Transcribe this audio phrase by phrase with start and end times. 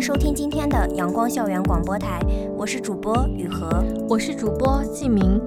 [0.00, 2.18] 收听今天的阳光校园广播台，
[2.56, 3.68] 我是主播雨禾，
[4.08, 5.40] 我是主播季明。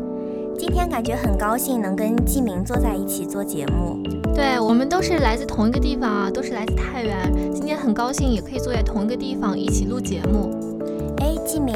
[0.58, 4.00] 今天感觉很高兴能跟季明坐在一起做节目。
[4.34, 7.54] 对我们都是来自同一个地方啊，都是来自太原。
[7.54, 10.50] 今天很高兴也可以坐在同一个地方一起录节目。
[11.18, 11.76] 哎，季明，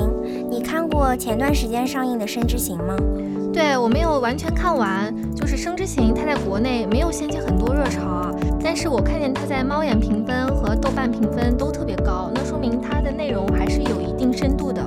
[0.50, 2.96] 你看过前段时间上映的《生之行》吗？
[3.52, 8.34] 对我没有完全看完，就是《生之行》，它在国内没有掀起很多热潮啊。
[8.62, 10.49] 但是我看见它在猫眼评分和
[10.82, 14.82] 豆瓣评分都特别高，那说明它的内容还是有一定深度的。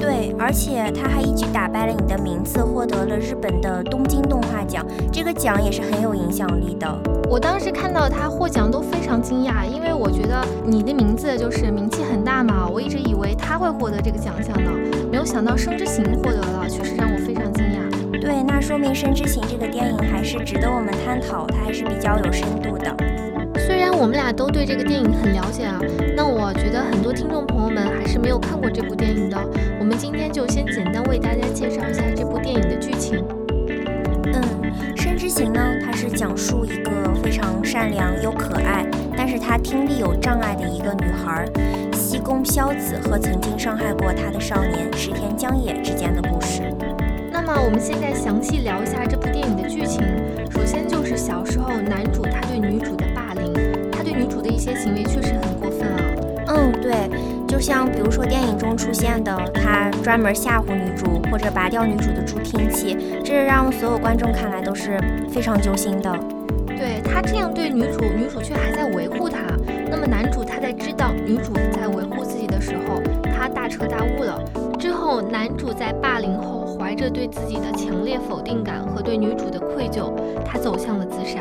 [0.00, 6.86] 对，而且它还一举打败了你的名字，获得了日本的东京动画奖，这个奖也是很有影响力的。
[7.28, 14.70] 我当时看到它获奖都非常惊讶，因为我觉得你的名字就是名气很大嘛，我一直以为他会获得这个奖项呢，
[15.10, 18.20] 没有想到《生之行》获得了，确实让我非常惊讶。
[18.20, 22.94] 对，那说明《生之行》这个电影还是值得我们探讨，它还是比较有深度的。
[23.98, 25.80] 我们俩都对这个电影很了解啊，
[26.14, 29.36] 那我觉得很多听众朋友们还是没有看过这部电影的。
[29.80, 33.24] 我们今天就先简单为大家介绍一下这部电影的剧情。
[34.26, 34.42] 嗯，
[35.00, 36.90] 《深之行》呢，它是讲述一个
[37.22, 38.86] 非常善良又可爱，
[39.16, 41.44] 但是她听力有障碍的一个女孩
[41.92, 46.62] 西宫飘子和曾经伤害过她的少年石田江野之间的故事。
[47.32, 50.04] 那么我们现在详细聊一下这部电影的剧情。
[50.50, 52.22] 首先就是小时候男主。
[54.48, 56.00] 一些行为确实很过分啊。
[56.48, 57.10] 嗯，对，
[57.46, 64.98] 就像比如说电影中出现的，他专门吓唬女主，或者拔掉女主的助听器，这让所有观众看来都是
[65.28, 66.12] 非常揪心的。
[66.68, 69.38] 对他这样对女主，女主却还在维护他。
[69.90, 74.38] 那么男主他在知道女主在维护自己的时候，他大彻大悟了。
[74.78, 80.12] 之后男主在霸凌后，怀着对自己的强烈否定感和对女主的愧疚，
[80.44, 81.40] 他走向了自杀。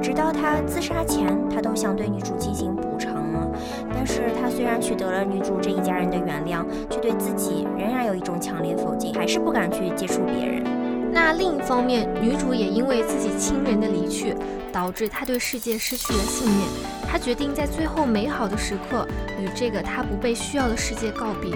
[0.00, 3.50] 对，直到他自杀前，他都想对女主进行补偿了。
[3.94, 10.64] 但是他虽然取得了女主这一家人的原谅，却对自己仍然有一种强烈否定，还是不敢去接触别人。
[11.12, 14.34] 那另一方面，女主也因为自己亲人的离去，
[14.72, 16.68] 导致她对世界失去了信念。
[17.06, 19.06] 她决定在最后美好的时刻，
[19.38, 21.52] 与这个她不被需要的世界告别。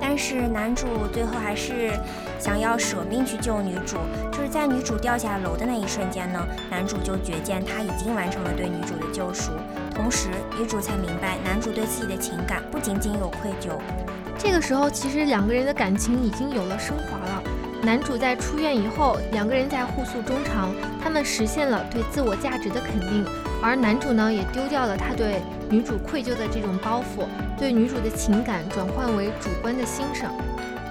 [0.00, 1.90] 但是男主最后还是
[2.38, 3.96] 想要舍命去救女主，
[4.30, 9.52] 就是在女主掉下楼的那一瞬间呢，男主就觉见他已经完成了对女主的救赎，
[9.94, 13.70] 同时女主才明白男主对自己的情感不仅仅有愧疚。
[14.38, 17.42] 这个时候，其实两个人的感情已经有了升华了。
[17.82, 23.24] 男主在出院以后，两个人在互诉衷肠，他们实现了对自我价值的肯定，
[23.62, 27.26] 而男主呢，也丢掉了他对女主愧疚的这种包袱，
[27.58, 30.32] 对女主的情感转换为主观的欣赏。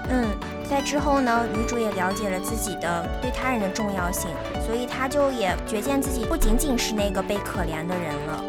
[0.09, 0.25] 嗯，
[0.69, 4.29] 在之后呢，女主也了解了自己的对他人的重要性，
[4.65, 8.43] 所以她就也觉见自己不仅仅是那个被可怜的人了。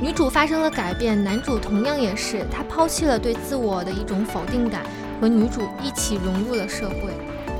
[0.00, 4.82] 女主发生了改变，男主同样也是，他抛弃了对自我的一种否定感，
[5.20, 7.12] 和女主一起融入了社会。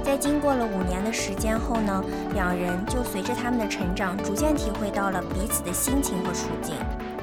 [0.04, 2.04] 在经过了五年的时间后呢，
[2.34, 6.76] 两人就随着他们的成长，逐渐体会到了彼此的心情和处境。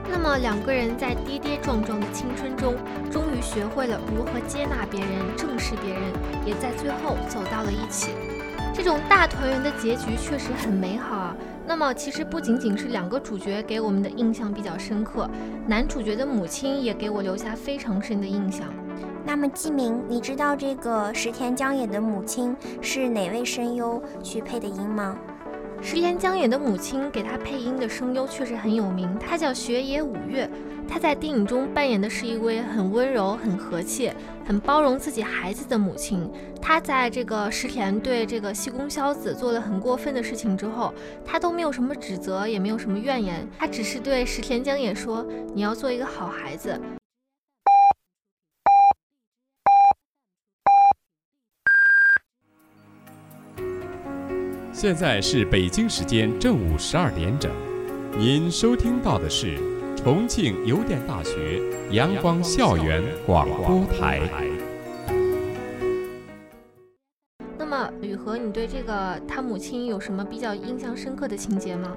[0.10, 2.76] 那么两个人在跌跌撞撞的青春中，
[3.12, 6.02] 终于学会了如何接纳别人、正视别人，
[6.46, 8.12] 也在最后走到了一起。
[8.74, 11.36] 这种大团圆的结局确实很美好啊。
[11.68, 15.30] 那么其实不仅仅是两个主角给我们的印象比较深刻，
[15.66, 18.68] 男主角的母亲也给我留下非常深的印象。
[19.26, 25.18] 那么季明，你知道这个石田江野的母亲是哪位声优去配的音吗？
[25.82, 30.50] 石田江野的母亲给他配音的声优确实很有名，他叫雪野五月。
[30.88, 34.12] 他在电影中扮演的是一位很温柔、很和气、
[34.46, 36.30] 很包容自己孩子的母亲。
[36.62, 40.94] 他在这个石田对这个西宫硝子做了很过分的事情之后，
[41.24, 46.80] 他都没有什么指责，也没有什么怨言，他只是对石田江野说：“你要做一个好孩子。”
[54.78, 57.50] 现在是北京时间正午十二点整，
[58.20, 59.58] 您收听到的是
[59.96, 61.62] 重庆邮电大学
[61.92, 64.22] 阳光校园广播台。
[67.58, 71.96] 那么，雨禾，你对这个他母亲有什么比较印象深刻的情节吗？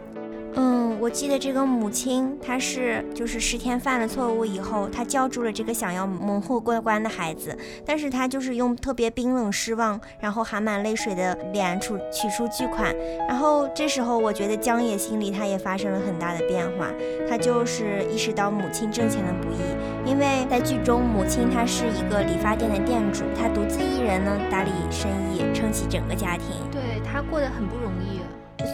[0.60, 7.56] 嗯，我记得这个母亲，她是就是十天犯了错误以后，她叫住了这个想要蒙混过关的孩子，
[7.86, 12.92] 但是她就是用特别冰冷失望，然后含满泪水的脸出取出巨款，
[13.28, 16.88] 然后这时候我觉得江野心里他也发生了很大的变化，
[17.30, 28.22] 他就是意识到母亲挣钱的不易，因为在剧中母亲她是一个理发店的店主，她独自一人呢打理生意，撑起整个家庭，对她过得很不容易。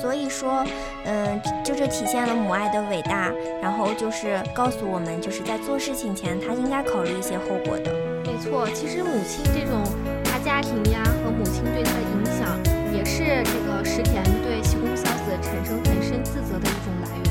[0.00, 0.64] 所以说，
[1.04, 7.92] 嗯，就这体现了母爱的伟大，然后就是告诉我们，就是在做事情前，他应该考虑一些后果的。
[8.24, 9.82] 没错，其实母亲这种
[10.24, 12.58] 大家庭呀，和母亲对他的影响，
[12.92, 17.24] 也是这个石田对西宫小子产生很深自责的一种来源。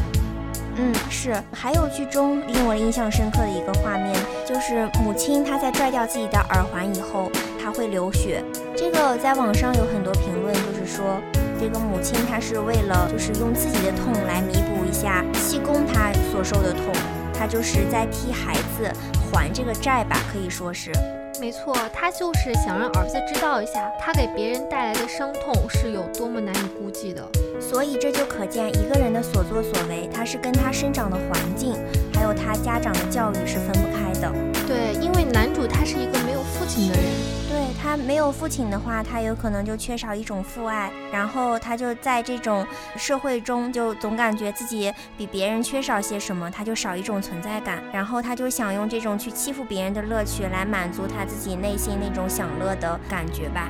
[0.77, 1.35] 嗯，是。
[1.51, 4.15] 还有剧中令我印象深刻的一个画面，
[4.45, 8.43] 就是母亲她在拽掉自己的耳环以后，她会流血。
[8.75, 11.19] 这个在网上有很多评论，就是说。
[11.59, 16.93] 这个母亲，她是为了就是用自己的痛来弥补一下气功她所受的痛，
[17.33, 18.91] 她就是在替孩子
[19.31, 20.91] 还这个债吧，可以说是。
[21.39, 27.21] 没错，她就是想让儿子知道一下，他给别人带来的伤痛是有多么难以估计的。
[27.59, 31.75] 所以这就可见一个人的所作所为，他是跟他生长的环境，
[32.13, 34.31] 还有他家长的教育是分不开的。
[34.67, 36.19] 对，因为男主他是一个
[36.63, 37.03] 父亲的人。
[37.49, 42.65] 对他没有父亲的话，他有可能就缺少一种父爱，然后他就在这种
[42.95, 53.69] 社会中就总感觉自己比别人缺少些什么，他就少一种存在感，然后他就想用这种去欺负别人的乐趣来满足他自己内心那种享乐的感觉吧。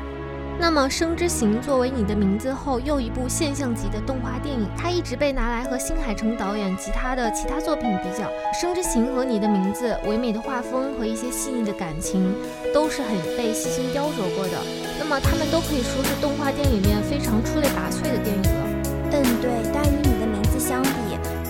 [0.60, 8.26] 那么，《生之行》作为你的名字后又一部现象级的动画电影，它一直被拿来和新海诚导演及他的其他作品比较。
[8.60, 12.34] 《生之行》和你的名字，唯美的画风和一些细腻的感情，
[12.74, 14.58] 都是很被细心雕琢过的。
[14.98, 18.66] 那么，他们都可以说是动画电影里面非常出类拔萃的电影了。
[19.12, 19.52] 嗯，对。
[19.74, 20.90] 但与你的名字相比，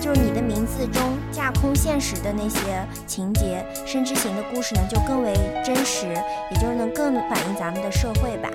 [0.00, 5.32] 就是你的名字中架空现实的那些情节，《生之行》的故事呢，就更为
[5.64, 6.08] 真实，
[6.50, 8.50] 也就是能更反映咱们的社会吧。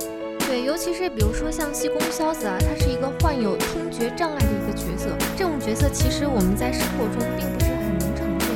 [0.50, 5.16] 对，尤其是比如说像西宫硝子啊，他是一个患有听觉障碍的一个角色。
[5.38, 8.50] 这种角色其实我们在生活中并不是很能常见。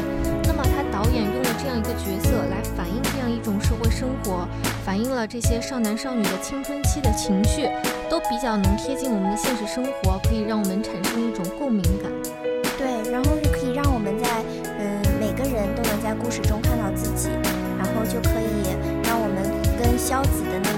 [0.47, 4.49] 那么他导演用了这样一个角色来反映这样一种社会生活，
[4.83, 7.69] 反映了这些少男少女的青春期的情绪，
[8.09, 12.09] 都比较能贴近我们的现实生活，可以让我们产生一种共鸣感。
[12.75, 14.41] 对，然后就可以让我们在
[14.81, 17.29] 嗯每个人都能在故事中看到自己，
[17.77, 18.73] 然后就可以
[19.05, 19.45] 让我们
[19.77, 20.72] 跟萧子的那。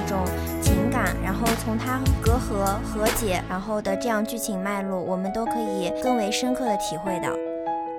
[1.25, 7.31] 然后从他隔阂和解，然后的这样剧情脉络，我们都可以更为深刻的体会到。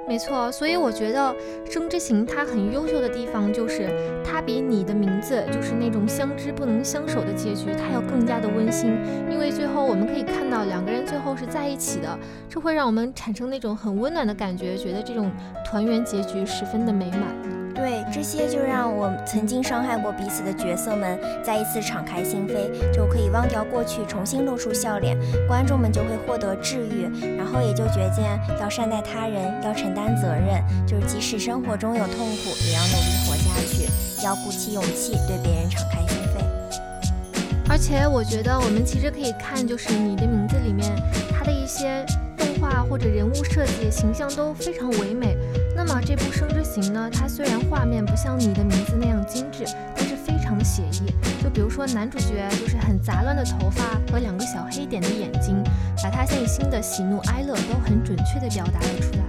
[0.06, 1.34] 没错，所以我觉得
[1.72, 3.90] 《生之行》它很优秀的地方，就是
[4.24, 8.96] 它比你的名字，就是那种相知不能相守的结局，它要更加的温馨。
[9.28, 12.16] 因为最后我们可以看到两个人最后是在一起的，
[12.48, 15.28] 这会让我们产生那种很温暖的感觉，觉得这种
[15.64, 17.55] 团圆结局十分的美满。
[17.76, 25.16] 对，这些就让我曾经伤害过彼此的角色们再一次敞开心扉，就可以忘掉过去，重新露出笑脸，
[25.46, 27.02] 观众们就会获得治愈，
[27.36, 36.40] 然后也就觉见要善待他人，要承担责任，就是即使生活中有痛苦，也要努力活下去，要鼓起勇气对别人敞开心扉。
[37.68, 40.90] 而且我觉得我们其实可以看，就是你的名字里面，
[41.30, 42.06] 它的一些
[42.38, 45.36] 动画或者人物设计形象都非常唯美。
[45.88, 49.64] 那么这部《生之行》呢，它虽然画面不像你的名字那样精致，
[49.94, 51.12] 但是非常的写意。
[51.40, 55.62] 就比如说男主角就是很杂乱的头发和两个小黑点的眼睛，
[56.02, 59.24] 把他内心的喜怒哀乐都很准确的表达了出来。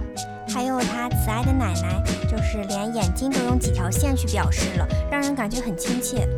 [0.52, 6.28] 还有他慈爱的奶奶，就是连眼睛都用几条线去表示了，让人感觉很亲切。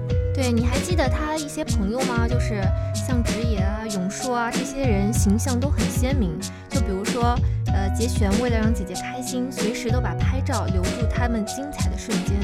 [0.41, 2.27] 对，你还记得他一些朋友吗？
[2.27, 2.63] 就是
[2.95, 6.31] 像直野啊、永树啊这些人形象都很鲜明。
[6.71, 7.37] 就比如说。
[7.73, 12.35] 呃，节选为了让姐姐开心，随时都把拍照留住他们精彩的瞬间。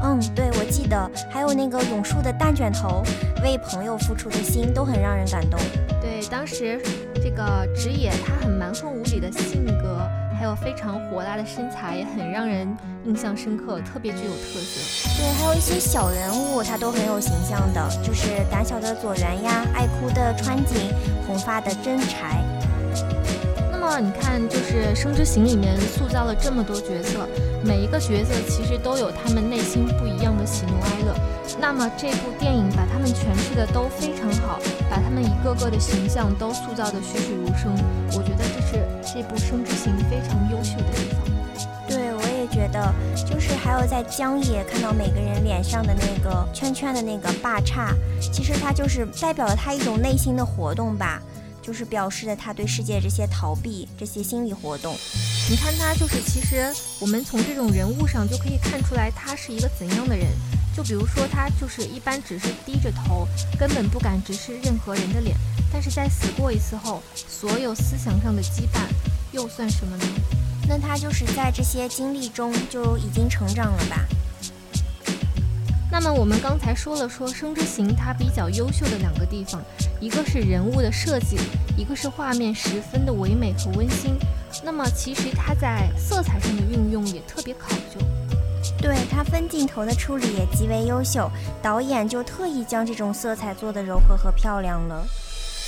[0.00, 3.02] 嗯，对，我记得还有那个永树的蛋卷头，
[3.42, 5.58] 为朋友付出的心都很让人感动。
[6.00, 6.80] 对，当时
[7.16, 9.75] 这个直野他很蛮横无理的性格，
[10.38, 12.68] 还有非常火辣的身材，也很让人
[13.04, 15.08] 印象深刻，特别具有特色。
[15.16, 20.92] 对，还有一些小人物，他都很有形象的，就是胆小的佐原呀，爱哭的川井，
[21.26, 22.44] 红发的真柴。
[23.86, 27.24] 么你看，就是《生之行》里面塑造了这么多角色，
[27.62, 31.14] 每一个角色其实都有他们内心不一样的喜怒哀乐。
[31.60, 34.58] 那么这部电影把他们诠释的都非常好，
[34.90, 37.72] 把他们一个个的形象都塑造的栩栩如生。
[38.08, 41.20] 我觉得这是这部《生之行》非常优秀的地方。
[41.88, 42.92] 对，我也觉得，
[43.24, 51.22] 就是还有在江野看到每个人脸上的那个圈圈的那个霸叉，其实它就是代表了他一种内心的活动吧，
[51.66, 54.96] 就是表示了他对世界这些逃避这些心理活动。
[55.50, 60.28] 你看他就是，其实我们从这种人物上就可以看出来他是一个怎样的人。
[60.76, 63.26] 就比如说，他就是一般只是低着头，
[63.58, 65.34] 根本不敢直视任何人的脸。
[65.72, 68.86] 但是在死过一次后，所有思想上的羁绊
[69.32, 70.04] 又算什么呢？
[70.68, 74.04] 那他就是在这些经历中就已经成长了吧？
[75.98, 79.62] 那么我们刚才说了说《生之行》它比较优秀的两个地方，
[79.98, 81.38] 一个是人物的设计，
[81.74, 84.14] 一个是画面十分的唯美和温馨。
[84.62, 88.06] 那么其实它在色彩上的运用也特别考究。
[88.78, 91.30] 对它分镜头的处理也极为优秀，
[91.62, 95.02] 导演就特意将这种色彩做得柔和和漂亮了。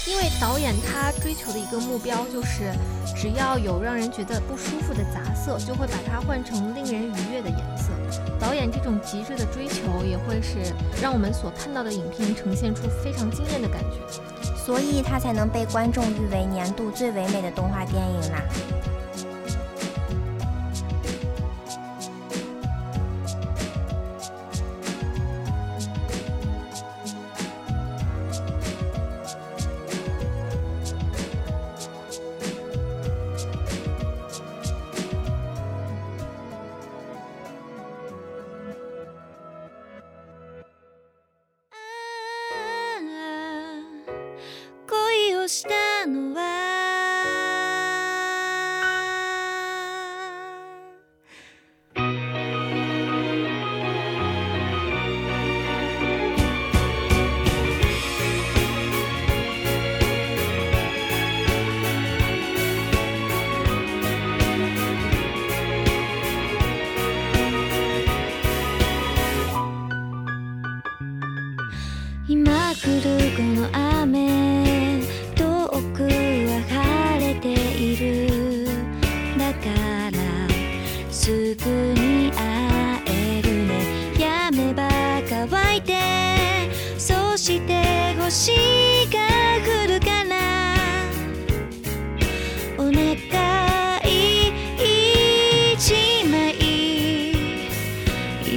[0.09, 2.73] 因为导演他追求的一个目标就是，
[3.15, 7.93] 只要有让人觉得不舒服的杂色，就会把它换成令人愉悦的颜色。
[8.41, 10.73] 导演这种极致的追求，也会是
[11.03, 13.99] 让我们所看到的影片呈现出非常惊艳的感觉，
[14.65, 18.43] 所以他才能被观众誉为年度最唯美的动画电影啦。
[45.49, 45.78] して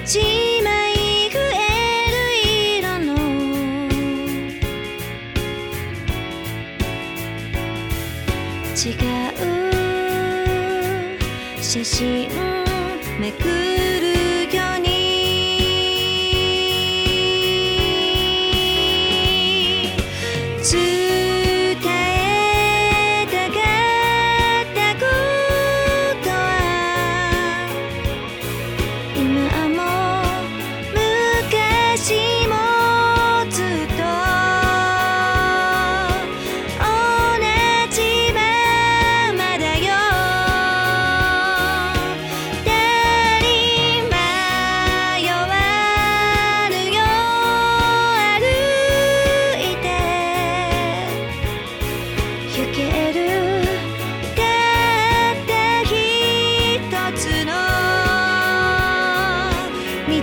[0.03, 0.19] 一
[0.63, 1.51] 枚増え
[2.09, 2.15] る
[2.79, 3.13] 色の。
[8.75, 8.95] 違
[9.27, 9.29] う。
[11.61, 12.50] 写真。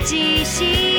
[0.05, 0.98] 记心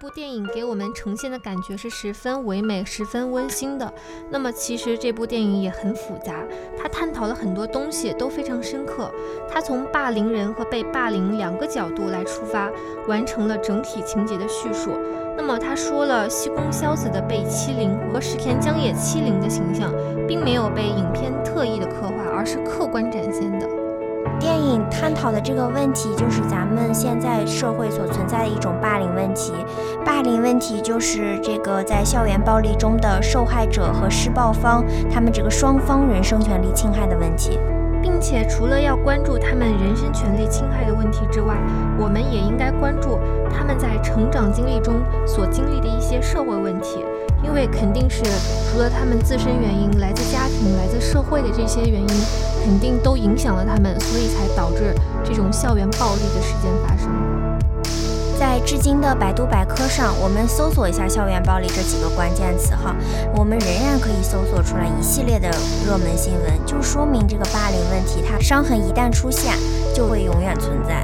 [0.00, 3.92] 部电影给我们呈现的感觉是十分唯美、十分温馨的，
[4.30, 6.42] 那么其实这部电影也很复杂。
[6.74, 9.12] 它探讨了很多东西，都非常深刻。
[9.46, 12.70] 它从霸凌人和被霸凌两个角度来出发，
[13.08, 14.92] 完成了整体情节的叙述。
[15.36, 19.92] 那么他说了，西宫硝子的被欺凌和石田将野欺凌的形象，
[20.26, 23.79] 并没有被影片特意的刻画，而是客观展现的。
[24.40, 29.52] 电影探讨的这个问题，就是咱们现在社会所存在的一种霸凌问题。
[30.02, 37.60] 霸凌问题就是这个在校园暴力中的受害者和施暴方，他们这个双方人身权利侵害的问题。
[38.02, 41.54] 并且，除了要关注他们人身权利侵害的问题之外，
[41.98, 43.18] 我们也应该关注
[43.52, 44.94] 他们在成长经历中
[45.26, 47.04] 所经历的一些社会问题。
[47.42, 48.22] 因为肯定是
[48.70, 52.08] 除了他们自身原因，来自家庭、来自社会的这些原因，
[52.64, 57.08] 肯定都影响了他们，所以才导致这种校园暴力的事件发生。
[58.38, 62.96] 在至今的百度百科上，我们搜索一下“校园暴力”这几个关键词哈，
[63.36, 65.50] 我们仍然可以搜索出来一系列的
[65.86, 69.54] 热门新闻，就说明这个霸凌问题，它伤痕一旦出现，
[69.94, 71.02] 就会永远存在。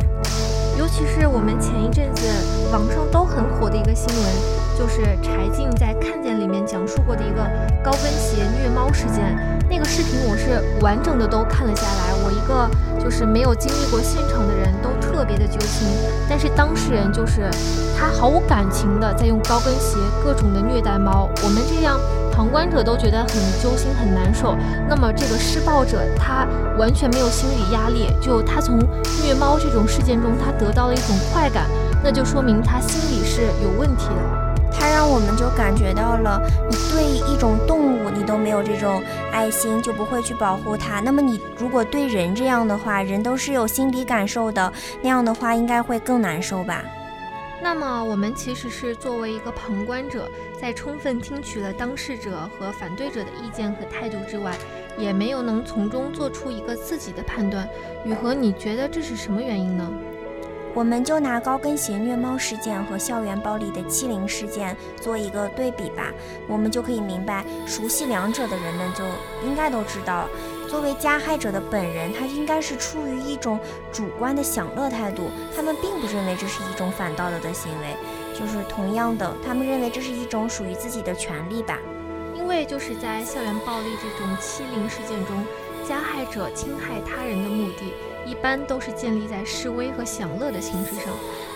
[0.79, 2.27] 尤其是我们前一阵子
[2.71, 7.41] 网上都很火的一个新闻，就是柴静在《看见》里面讲述过的一个
[7.83, 9.37] 高跟鞋虐猫事件。
[9.69, 12.69] 那个视频我是完整的都看了下来，我一个
[13.03, 15.89] 就是没有经历过现场的人都特别的揪心。
[16.29, 17.51] 但是当事人就是
[17.99, 21.99] 他毫无感情的在用高跟鞋各种的虐待猫，我们这样。
[22.37, 23.29] 旁观者都觉得很
[23.63, 24.55] 揪心、很难受，
[24.87, 26.47] 那么这个施暴者他
[26.79, 28.79] 完全没有心理压力，就他从
[29.25, 31.65] 虐猫这种事件中他得到了一种快感，
[32.05, 34.47] 那就说明他心里是有问题的。
[34.79, 36.39] 他让我们就感觉到了，
[36.71, 41.01] 你对一种动物你都没有这种爱心，就不会去保护它。
[41.01, 44.71] 那么你如果对人这样的话，人都是有心理感受的，
[45.03, 46.83] 那样的话应该会更难受吧。
[47.63, 50.29] 那么，我们其实是作为一个旁观者，
[50.61, 54.57] 在充分听取了当事者和反对者的意见和态度之外，
[54.99, 57.69] 也没有能从中做出一个自己的判断。
[58.05, 59.91] 雨禾，你觉得这是什么原因呢？
[60.75, 66.13] 我们就拿高跟鞋虐猫事件和校园暴力的欺凌事件做一个对比吧，
[66.47, 69.03] 我们就可以明白，熟悉两者的人们就
[69.49, 70.29] 应该都知道。
[70.69, 73.59] 作为加害者的本人，他应该是出于一种
[73.93, 77.97] 主观的享乐态度，他们并不认为这是一种反道德的行为。
[78.39, 81.79] 就是同样的，他们认为这是一种属于自己的权利吧。
[82.35, 85.45] 因为就是在校园暴力这种欺凌事件中，
[85.89, 87.95] 加害者侵害他人的目的，
[88.27, 91.15] 一般都是建立在示威和享乐的形式上。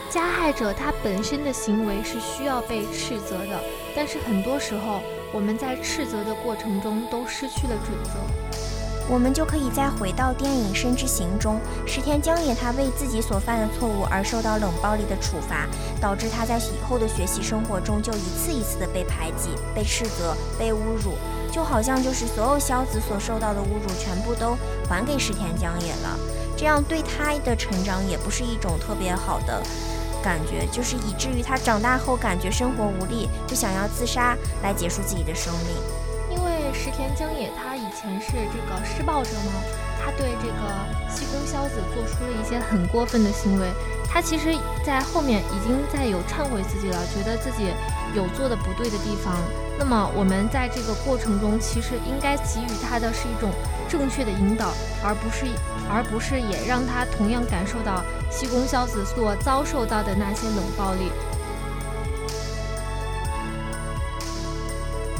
[0.08, 3.60] 加害者他本身的行为是需要被斥责的，
[3.94, 5.00] 但是很多时候
[5.32, 8.69] 我们在斥责的过程中都失去了准则。
[9.08, 15.66] 我们就可以再回到电影《生之行》中，石田江野他为自己所犯的错误而受到冷暴力的处罚，
[16.00, 21.14] 导致他在以后的学习生活中就一次一次的被排挤、被斥责、被侮辱，
[21.50, 24.56] 就好像就是所有萧子所受到的侮辱全部都
[24.88, 26.16] 还给石田江野了，
[26.56, 29.60] 这样对他的成长也不是一种特别好的
[30.22, 35.74] 感觉，就是以至于他长大后感觉生活无力，就想要自杀来结束自己的生命。
[36.30, 39.52] 因为石田江野他前是这个施暴者吗，
[40.02, 43.66] 他对这个西宫硝子做出了一些很过分的行为，
[44.08, 47.72] 他其实在后面已经在有忏悔自己了，觉得自己
[48.14, 49.34] 有做的不对的地方。
[49.78, 53.50] 那么我们在这个过程中，其实应该给予他的是一种
[53.88, 54.72] 正确的引导，
[55.02, 55.46] 而不是
[55.88, 61.10] 而不是也让他同样感受到西宫硝子所遭受到的那些冷暴力。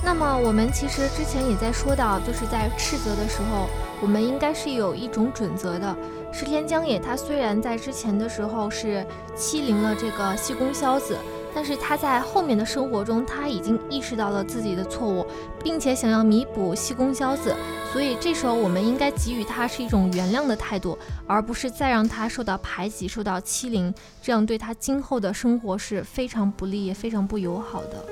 [0.02, 3.68] 那么我们其实之前也在说到，就是在斥责的时候，
[4.00, 5.96] 我们应该是有一种准则的。
[6.32, 11.16] 石田江野他虽然在之前的时候是欺凌了这个西宫硝子，
[11.54, 15.26] 但是他在后面的生活中，他已经意识到了自己的错误，
[15.62, 17.54] 并且想要弥补西宫硝子，
[17.92, 28.04] 所以这时候我们应该给予他是一种原谅的态度，而不是再让他受到排挤、受到欺凌，这样对他今后的生活是非常不利、也非常不友好的。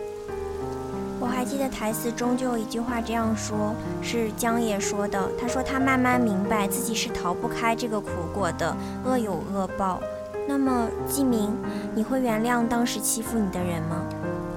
[1.29, 10.01] 我还记得台词中就有一句话这样说，是江野说的，他说他慢慢明白自己是逃不开这个苦果的，恶有恶报。
[10.49, 11.55] 那么，季明，
[11.95, 14.03] 你会原谅当时欺负你的人吗？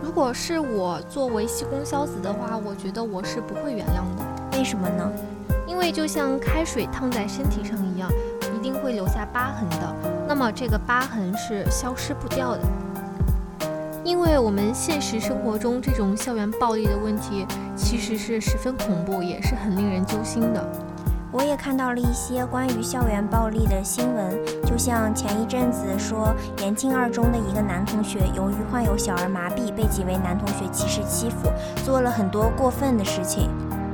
[0.02, 4.58] 如果是我作为西宫硝子的话，我觉得我是不会原谅的。
[4.58, 5.12] 为什么呢？
[5.68, 8.10] 因为就像开水烫在身体上一样，
[8.58, 9.94] 一定会留下疤痕的。
[10.26, 12.62] 那么这个疤痕是消失不掉的。
[14.04, 20.66] 因为我们现实生活中这种校园暴力的问题，其实是十分恐怖，也是很令人揪心的。
[21.32, 31.50] 我也看到了一些关于校园暴力的新闻，就像前一阵子说延庆二中的一个男同学，由于患有小儿麻痹，被几位男同学歧视欺负，
[31.86, 33.50] 做了很多过分的事情。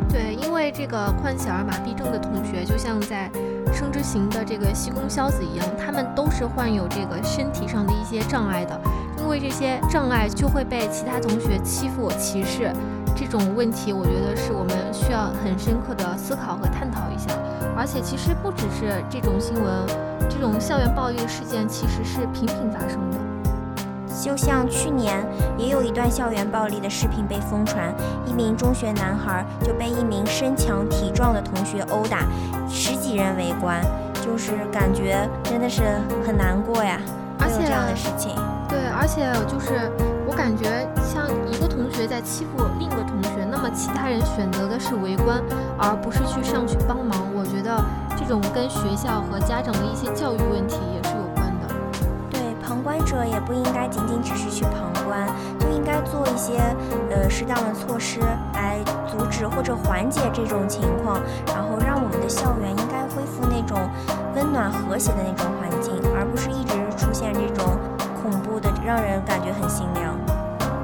[0.09, 3.29] 对，因为这个患小儿麻痹症的同学，就像在
[3.73, 8.79] 《生殖型》的这个西宫硝子一样，他们都是患有这个身体上的一些障碍的，
[9.27, 12.71] 因为这些障碍就会被其他同学欺负歧视。
[13.13, 17.27] 这种问题，我觉得是我们需要很深刻的思考和探讨一下。
[17.75, 19.85] 而且，其实不只是这种新闻，
[20.29, 23.17] 这种校园暴力事件其实是频频发生的。
[24.23, 25.21] 就像去年
[25.57, 27.93] 也有一段校园暴力的视频被疯传，
[28.25, 32.21] 一名中学男孩就被一名身强体壮的同学殴打，
[32.69, 33.83] 十几人围观，
[34.25, 35.81] 就是感觉真的是
[36.25, 36.97] 很难过呀。
[37.39, 38.46] 而且这样的事情，对，
[38.99, 39.91] 而且就是
[40.27, 40.65] 我感觉
[41.01, 45.41] 像一个同学在欺负另一个同学，那么其他人选择的是围观，
[45.77, 47.15] 而不是去上去帮忙。
[47.35, 47.77] 我觉得
[48.17, 51.69] 这种跟学校和家长的一些教育问题也是有关的。
[52.29, 55.29] 对，旁观者也不应该仅仅只是去旁观，
[55.59, 56.57] 就应该做一些
[57.11, 58.19] 呃适当的措施
[58.53, 61.21] 来阻止或者缓解这种情况，
[61.53, 63.77] 然后让我们的校园应该恢复那种
[64.35, 67.77] 温暖和谐的那种环境，而不是一直出现这种
[68.21, 70.15] 恐怖的，让人感觉很心凉。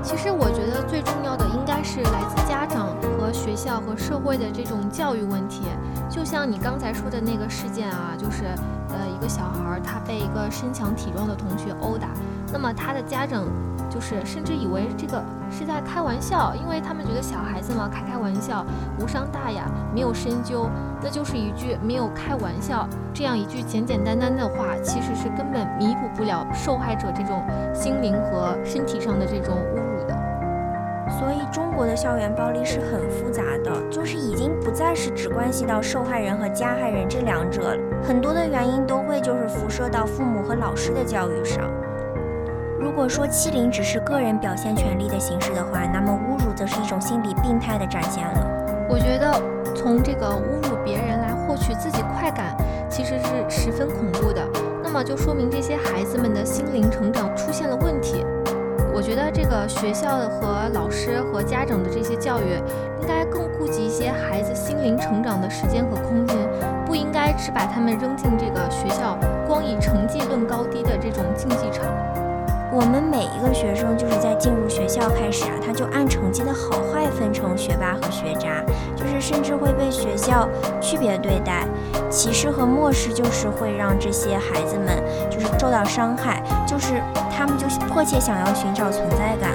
[0.03, 5.63] 其实我觉得最重要的应该是来自家长和学校和社会的这种教育问题。
[6.09, 8.43] 就像你刚才说的那个事件啊，就是
[8.89, 12.09] 呃一个小孩他被一个身强体壮的同学殴打，
[12.51, 13.45] 那么他的家长
[13.93, 18.65] 就是甚至以为这个是在开玩笑，因为他们觉得小孩子嘛开开玩笑
[18.99, 20.67] 无伤大雅，没有深究，
[20.99, 27.39] 那就是一句没有开玩笑这样一句简简单单的话，其实是根本弥补不了受害者这种
[27.71, 30.17] 心灵和身体上的这种侮辱的。
[31.19, 41.69] 所以中国的校园暴力是很复杂的，就是已经不再是只关系到受害人和加害人这两者了，很多的原因都会就是辐射到父母和老师的教育上。
[42.93, 48.85] 如果说欺凌只是个人表现权利的形式的话，那么侮辱则是一种心理病态的展现了。
[48.87, 49.33] 我觉得
[49.73, 52.55] 从这个侮辱别人来获取自己快感，
[52.87, 54.47] 其实是十分恐怖的。
[54.83, 58.23] 那么就说明这些孩子们的心灵成长出现了问题。
[58.93, 62.61] 我觉得这个学校和老师和家长的这些教育，
[63.01, 66.37] 应该更顾及一些孩子心灵成长的时间和空间，
[66.85, 71.83] 不应该只把他们扔进这个学校光以成绩论高低的这种竞技场。
[72.73, 80.49] 我们每一个学生就是在进入学校开始啊，他就按成绩的好坏分成学霸和学渣，就是甚至会被学校
[80.81, 81.67] 区别对待，
[82.09, 89.51] 歧视和漠视就是会让这些孩子们就是受到伤害，就是他们就迫切想要寻找存在感。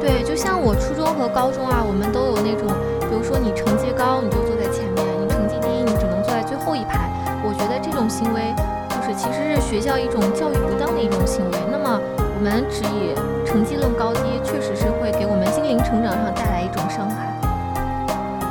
[0.00, 2.66] 对，就像我初中和高中啊，我们都有那种，
[3.00, 7.04] 比如说你成绩高，你就坐在前面；你成绩低，你只能坐在最后一排。
[7.44, 8.48] 我觉得这种行为
[8.88, 11.58] 就是其实是学校一种教育不当的一种行为。
[11.70, 12.00] 那么
[12.42, 13.14] 我们只以
[13.46, 17.30] 成绩论高低，确实是会给我们心灵成长上带来一种伤害。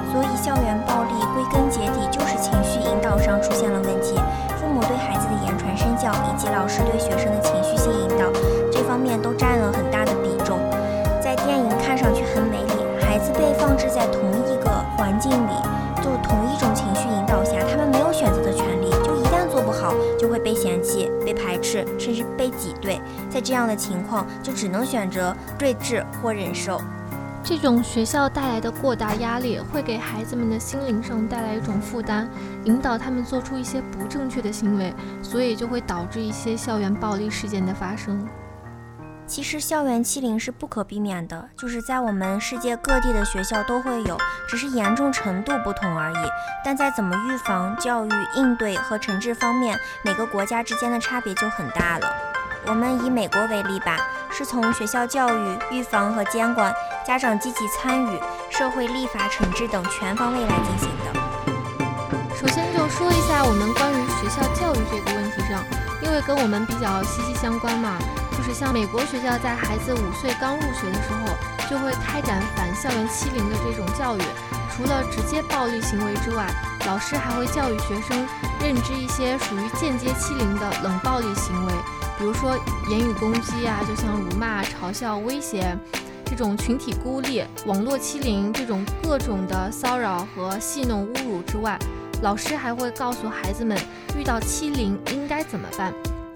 [0.08, 4.16] 所以校园暴力归根结底就是情绪引导上出现了问题，
[4.56, 8.32] 父母对孩子的言传身教，以及老师对学生的情绪性引导，
[8.72, 10.56] 这方面都占了很大的比重。
[11.20, 15.52] 在电影看上去很美丽，孩子被放置在同一个环境里，
[16.00, 18.88] 就同一种情绪引导下，他们没有选择的权利。
[19.04, 23.00] 就一旦做不好，就会被嫌弃、被排斥，甚至被挤兑。
[23.30, 26.82] 在这样的情况，就只能选择睿智或忍受。
[27.44, 32.28] 这种学校带来的过大压力，会给孩子们的心灵上带来一种负担，
[32.66, 38.28] 引导他们做出一些不正确的行为，所以就会导致一些校园暴力事件的发生。
[39.32, 46.18] 其实校园欺凌是不可避免的，就是在我们世界各地的学校都会有，只是严重程度不同而已。
[46.66, 52.14] 但在怎么预防、教育、应对和惩治方面，每个国家之间的差别就很大了。
[52.66, 53.98] 我们以美国为例吧，
[54.30, 56.74] 是从学校教育、预防和监管、
[57.08, 62.36] 家长积极参与、社会立法惩治等全方位来进行的。
[62.36, 65.64] 首先就说一下我们关于学校教育这个问题上，
[66.04, 67.98] 因为跟我们比较息息相关嘛，
[68.42, 71.28] 就是像美国学校在孩子五岁刚入学的时候，
[71.70, 74.22] 就会开展反校园欺凌的这种教育。
[74.72, 76.48] 除了直接暴力行为之外，
[76.88, 78.28] 老师还会教育学生
[78.60, 81.74] 认知一些属于间接欺凌的冷暴力行为，
[82.18, 82.58] 比如说
[82.90, 85.78] 言语攻击啊，就像辱骂、嘲笑、威胁
[86.26, 91.78] 这种群体孤立、网络欺凌这种各种的骚扰和戏弄侮辱之外。
[92.24, 93.78] 老师还会告诉孩子们，
[94.18, 95.94] 遇到欺凌应该怎么办，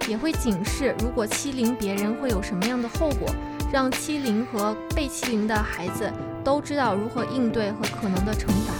[0.08, 3.28] 也会警示如果欺凌别人会有什么样的后果，
[3.72, 6.12] 让欺凌和被欺凌的孩子
[6.44, 8.74] 都知道如何应对和可能的惩罚。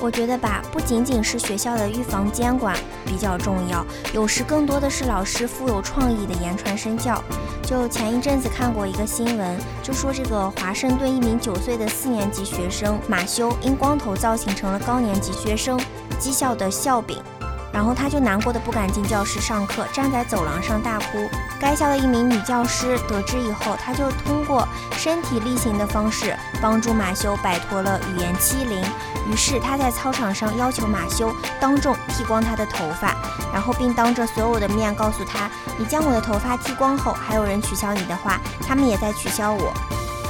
[0.00, 7.22] 我觉得吧，不仅仅是学校的预防监管比较重要，有时更多的是老师富有创意的言传身教。
[7.62, 15.80] 就前一阵子看过一个新闻，就说这个华盛顿一名九岁的四年级学生马修因光头造型成了高年级学生
[16.20, 17.16] 讥笑的笑柄，
[17.74, 21.28] 然后他就难过的不敢进教室上课，站在走廊上大哭。
[21.60, 28.80] 该校的一名女教师得知以后，她就通过身体力行的方式帮助马修摆脱了语言欺凌。
[29.28, 33.16] 于是他在操场上要求马修当众剃光他的头发，
[33.52, 39.72] 然后并当着所有的面告诉他：“你将我的头发剃光后，还有人取笑你的话，他们也在取笑我。”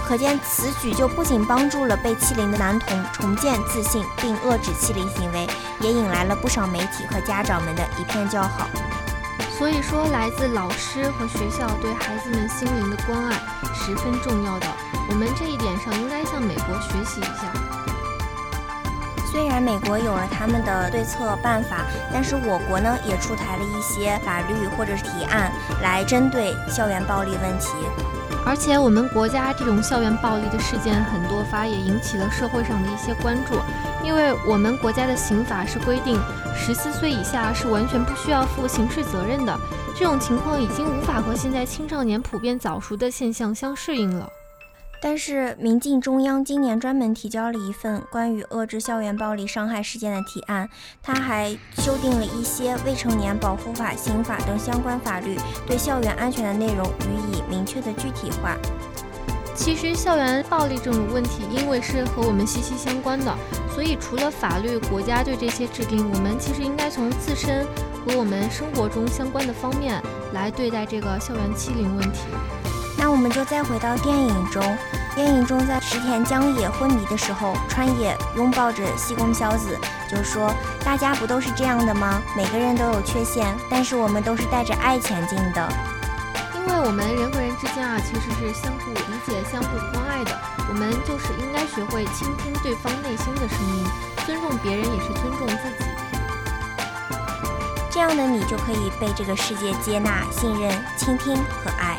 [0.07, 5.49] 可见此举就不仅帮助了被欺凌的男童重建自信，并遏制欺凌行为，
[5.81, 8.69] 也引来了不少媒体和家长们的一片叫好。
[9.59, 13.41] 所以说，来自老师和学校对孩子们心灵的关爱
[13.73, 14.67] 十分重要的。
[15.09, 17.64] 我们这一点上应该向美国学习一下。
[19.35, 21.79] 虽然美国有了他们的对策办法，
[22.13, 25.51] 但是我国呢也出台了一些法律或者是提案
[25.83, 27.71] 来针对校园暴力问题。
[28.47, 33.55] 而且我们国家这种校园暴力的事件很多发，也引起了社会上的一些关注。
[34.05, 36.17] 因为我们国家的刑法是规定，
[36.55, 39.59] 十四岁以下是完全不需要负刑事责任的。
[39.97, 44.31] 这种情况已经无法和现在青少年普遍早熟的现象相适应了。
[45.07, 50.67] 但是，民进中央今年专门提交了一份关于遏制校园暴力伤害事件的提案，
[51.03, 55.37] 他还修订了一些未成年保护法、刑法等相关法律，
[55.67, 58.57] 对校园安全的内容予以明确的具体化。
[59.55, 63.37] 其实，校园暴力这种问题，因为是和我们息息相关的，
[63.75, 67.67] 所以除了法律、国家对这些制定，我们其实应该从自身
[68.07, 72.21] 和我们生活中相关的方面来对待这个校园欺凌问题。
[73.05, 74.63] 那我们就再回到电影中，
[75.15, 80.51] 电影中在石田江野昏迷的时候，川野拥抱着西宫硝子，就说
[80.83, 82.23] ：“大家不都是这样的吗？
[82.35, 85.69] 每个人都有缺陷，但是我们都是带着爱前进的。
[86.55, 90.31] 因为我们人和人之间啊，其实是相互理解、相互关爱的。
[90.71, 93.85] 我们就是应该学会倾听对方内心的声音，
[94.25, 95.85] 尊重别人也是尊重自己。
[97.91, 101.99] 这样的你就可以被这个世界接纳、信任、倾听和爱。”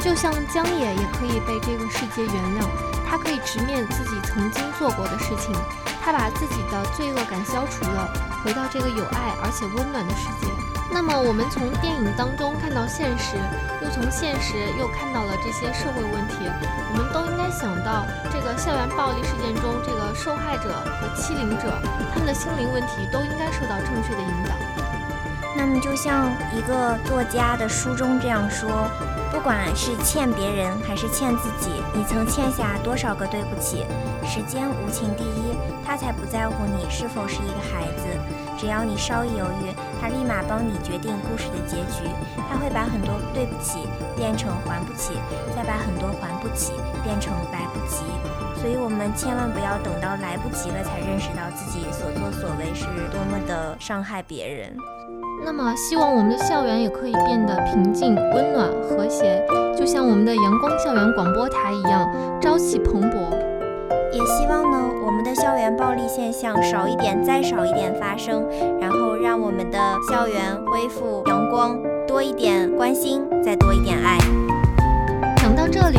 [0.00, 2.64] 就像江野也可以被这个世界原谅，
[3.08, 5.52] 他可以直面自己曾经做过的事情，
[6.00, 8.08] 他把自己的罪恶感消除了，
[8.44, 10.46] 回到这个有爱而且温暖的世界。
[10.90, 13.36] 那么，我们从电影当中看到现实，
[13.82, 21.76] 又从现实又看到了这些社会问题，我们都应该想到，这个校园暴力事件中，这个受害者和欺凌者，
[22.14, 24.54] 他们的心灵问题都应该受到正确的引导。
[25.54, 28.88] 那么，就像一个作家的书中这样说。
[29.30, 33.84] 不管是欠别人还是欠自己，你曾欠下多少个对不起？
[34.26, 38.04] 时间无情第一，他才不在乎你是否是一个孩子。
[38.58, 42.10] 只要你稍一犹豫，他立马帮你决定故事的结局。
[42.50, 43.86] 他会把很多对不起
[44.16, 45.12] 变成还不起，
[45.54, 46.72] 再把很多还不起
[47.04, 48.02] 变成来不及。
[48.60, 54.76] 所以，我们千万不要等到来不及了才认识到自己所作所为是多么的伤害别人。
[55.44, 59.44] 那么，希望我们的校园也可以变得平静、温暖、和谐，
[59.76, 62.06] 就像我们的阳光校园广播台一样，
[62.40, 63.16] 朝气蓬勃。
[64.12, 68.44] 也希望呢，我们的校园暴力现象少一点，再少一点发生，
[68.80, 69.78] 然后让我们的
[70.10, 74.18] 校园恢复阳光，多一点关心，再多一点爱。
[75.36, 75.98] 讲到这里。